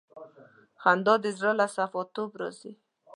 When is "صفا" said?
1.75-2.01